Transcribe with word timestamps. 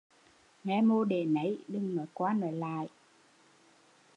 Nghe 0.63 0.79
mô 0.81 1.03
để 1.03 1.25
nấy, 1.25 1.57
đừng 1.67 1.95
nói 1.95 2.05
qua 2.13 2.33
nói 2.33 2.51
lại 2.51 2.87